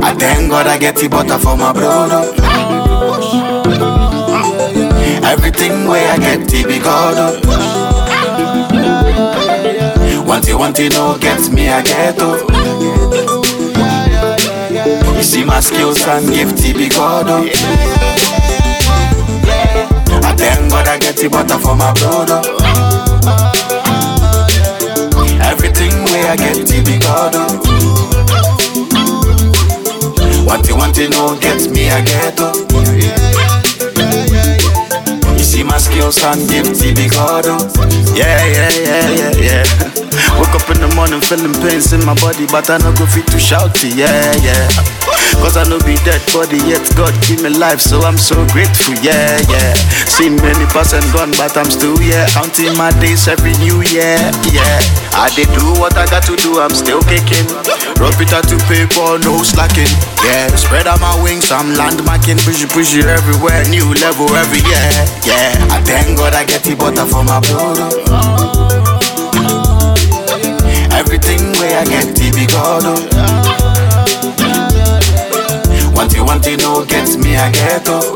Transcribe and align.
God 0.00 0.66
I 0.66 0.78
get 0.78 0.96
the 0.96 1.08
butter 1.08 1.38
for 1.38 1.56
my 1.56 1.72
brother. 1.72 2.32
Everything 5.24 5.86
where 5.86 6.12
I 6.12 6.18
get 6.18 6.48
the 6.48 6.64
be 6.64 6.78
God. 6.78 7.44
Want 10.26 10.46
you 10.46 10.58
want 10.58 10.78
you 10.78 10.88
know 10.90 11.16
get 11.20 11.52
me 11.52 11.68
I 11.68 11.82
get 11.82 12.16
oh. 12.18 12.38
You 15.16 15.22
see 15.22 15.44
my 15.44 15.60
skills 15.60 16.02
and 16.06 16.28
gift 16.28 16.56
the 16.56 16.72
be 16.72 16.88
God. 16.88 17.28
I 20.24 20.34
thank 20.36 20.70
God 20.70 20.88
I 20.88 20.98
get 20.98 21.16
the 21.16 21.28
butter 21.28 21.58
for 21.58 21.76
my 21.76 21.92
brother. 21.92 22.59
You 31.00 31.08
know 31.08 31.34
get 31.40 31.70
me 31.70 31.88
get 32.04 32.34
oh. 32.40 32.52
You 35.32 35.42
see 35.42 35.62
my 35.62 35.78
skills 35.78 36.22
and 36.22 36.46
gift 36.46 36.78
the 36.78 36.92
be 36.94 37.08
God 37.08 37.46
oh. 37.46 37.56
Yeah, 38.14 38.44
yeah, 38.44 38.68
yeah, 38.84 39.08
yeah, 39.08 39.64
yeah. 39.64 40.38
Woke 40.38 40.52
up 40.52 40.59
morning 40.94 41.20
feeling 41.20 41.54
pains 41.62 41.92
in 41.92 42.04
my 42.04 42.14
body, 42.20 42.46
but 42.50 42.68
I 42.70 42.78
no 42.78 42.92
go 42.96 43.06
fit 43.06 43.26
to 43.34 43.38
shout 43.38 43.74
it, 43.84 43.94
yeah, 43.96 44.32
yeah. 44.40 44.68
Cause 45.40 45.56
I 45.56 45.64
know 45.64 45.78
be 45.86 45.96
dead 46.04 46.20
body, 46.32 46.58
yet 46.68 46.84
God 46.96 47.14
give 47.24 47.42
me 47.42 47.50
life, 47.50 47.80
so 47.80 48.00
I'm 48.02 48.18
so 48.18 48.36
grateful, 48.52 48.94
yeah, 49.00 49.40
yeah. 49.48 49.72
Seen 50.04 50.36
many 50.36 50.66
pass 50.70 50.92
and 50.92 51.06
gone, 51.12 51.32
but 51.38 51.56
I'm 51.56 51.70
still 51.70 51.96
here, 51.96 52.26
counting 52.30 52.76
my 52.76 52.90
days 53.00 53.28
every 53.28 53.52
new 53.62 53.80
year, 53.88 54.20
yeah. 54.52 54.80
I 55.16 55.32
did 55.34 55.48
do 55.56 55.64
what 55.80 55.96
I 55.96 56.06
got 56.06 56.24
to 56.28 56.36
do, 56.36 56.60
I'm 56.60 56.74
still 56.76 57.00
kicking. 57.08 57.46
Rope 58.00 58.20
it 58.20 58.32
out 58.32 58.48
to 58.48 58.56
paper, 58.68 59.18
no 59.24 59.40
slacking, 59.42 59.90
yeah. 60.24 60.48
Spread 60.56 60.86
out 60.86 61.00
my 61.00 61.16
wings, 61.22 61.50
I'm 61.50 61.72
landmarking, 61.74 62.38
push 62.44 62.62
it, 62.62 62.70
push 62.70 62.94
it 62.94 63.06
everywhere, 63.06 63.64
new 63.68 63.86
level 64.00 64.28
every 64.36 64.60
year, 64.60 64.88
yeah. 65.24 65.56
I 65.72 65.80
thank 65.82 66.18
God 66.18 66.34
I 66.34 66.44
get 66.44 66.62
the 66.64 66.76
butter 66.76 67.06
for 67.06 67.24
my 67.24 67.40
brother. 67.40 69.09
Everything 71.00 71.40
where 71.58 71.80
I 71.80 71.84
get 71.84 72.14
the 72.14 72.28
be 72.36 72.44
God 72.46 72.82
oh. 72.84 73.00
Want 75.96 76.12
you 76.12 76.24
want 76.24 76.44
you 76.46 76.56
know 76.58 76.84
get 76.84 77.08
me 77.18 77.36
I 77.36 77.50
get 77.50 77.88
oh. 77.88 78.14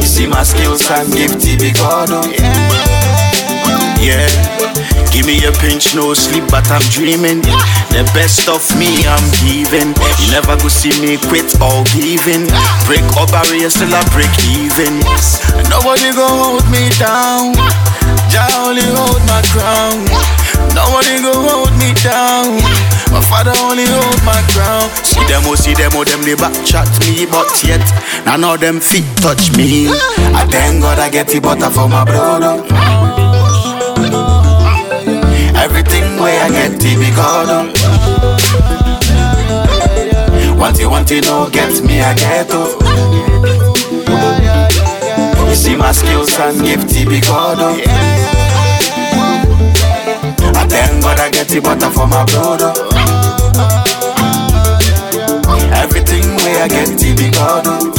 You 0.00 0.06
see 0.06 0.26
my 0.26 0.42
skills 0.42 0.88
and 0.90 1.12
gift 1.12 1.40
the 1.44 1.56
be 1.60 1.70
God 1.72 2.08
oh. 2.10 2.24
Yeah. 4.00 4.26
Give 5.12 5.26
me 5.26 5.44
a 5.44 5.52
pinch, 5.52 5.94
no 5.94 6.12
sleep, 6.12 6.44
but 6.50 6.68
I'm 6.70 6.82
dreaming. 6.92 7.40
The 7.92 8.04
best 8.12 8.48
of 8.48 8.60
me, 8.76 9.04
I'm 9.08 9.24
giving. 9.40 9.96
You 10.20 10.28
never 10.30 10.56
go 10.60 10.68
see 10.68 10.92
me 11.00 11.16
quit 11.16 11.56
or 11.60 11.84
giving. 11.96 12.44
Break 12.84 13.04
all 13.16 13.26
barriers 13.32 13.74
till 13.74 13.88
I 13.92 14.04
break 14.12 14.28
even. 14.52 15.00
Nobody 15.72 16.12
go 16.12 16.28
hold 16.28 16.68
me 16.68 16.88
down. 17.00 17.56
Jah 18.30 18.48
only 18.64 18.82
hold 18.82 19.22
my 19.26 19.42
crown. 19.52 20.04
Nobody 20.74 21.22
go 21.22 21.32
hold 21.32 21.72
me 21.78 21.92
down. 22.02 22.60
My 23.12 23.20
father 23.22 23.52
only 23.64 23.86
hold 23.86 24.20
my 24.24 24.42
crown. 24.52 24.90
See 25.04 25.24
them, 25.26 25.42
oh, 25.46 25.54
see 25.54 25.74
them, 25.74 25.92
oh, 25.94 26.04
them, 26.04 26.22
they 26.22 26.34
back 26.34 26.54
chat 26.66 26.88
me, 27.06 27.24
but 27.26 27.48
yet 27.64 27.82
none 28.26 28.44
of 28.44 28.60
them 28.60 28.80
feet 28.80 29.06
touch 29.16 29.56
me. 29.56 29.88
I 30.34 30.44
thank 30.50 30.82
God 30.82 30.98
I 30.98 31.08
get 31.10 31.28
the 31.28 31.40
butter 31.40 31.70
for 31.70 31.88
my 31.88 32.04
brother. 32.04 32.64
Everything 35.56 36.18
where 36.20 36.42
I 36.44 36.48
get 36.48 36.78
the 36.78 36.94
be 36.96 37.10
God 37.16 37.48
oh. 37.48 37.72
Want 40.58 40.78
you 40.78 40.88
want 40.90 41.10
you 41.10 41.20
know 41.22 41.48
get 41.50 41.82
me 41.82 42.00
I 42.00 42.14
get 42.14 42.46
oh. 42.50 43.65
See 45.66 45.74
my 45.74 45.90
skills 45.90 46.38
and 46.38 46.60
gift 46.62 46.88
the 46.90 47.04
be 47.04 47.20
God 47.20 47.58
oh. 47.58 47.74
I 50.54 50.64
thank 50.68 51.02
God 51.02 51.18
I 51.18 51.28
get 51.28 51.48
the 51.48 51.60
butter 51.60 51.90
for 51.90 52.06
my 52.06 52.24
brother. 52.24 52.72
Oh. 55.44 55.72
Everything 55.82 56.22
where 56.36 56.62
I 56.62 56.68
get 56.68 56.96
the 56.96 57.14
be 57.18 57.30
God 57.32 57.66
oh. 57.66 57.90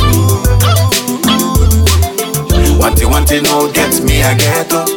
Want 2.79 3.01
you 3.01 3.09
want 3.09 3.29
you 3.31 3.41
know 3.41 3.69
get 3.73 4.01
me 4.01 4.23
I 4.23 4.33
get 4.37 4.71
oh. 4.71 4.87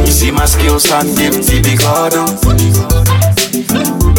You 0.00 0.10
see 0.10 0.32
my 0.32 0.46
skills 0.46 0.90
and 0.90 1.16
gift 1.16 1.46
the 1.46 1.62
be 1.62 1.76
God 1.76 2.14
oh. 2.16 4.11